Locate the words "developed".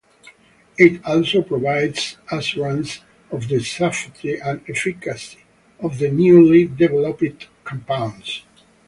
6.65-7.49